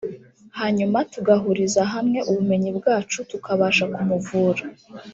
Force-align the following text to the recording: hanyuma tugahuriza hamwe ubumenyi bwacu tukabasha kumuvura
hanyuma 0.59 0.97
tugahuriza 1.13 1.81
hamwe 1.93 2.19
ubumenyi 2.29 2.69
bwacu 2.77 3.17
tukabasha 3.29 3.83
kumuvura 3.93 4.63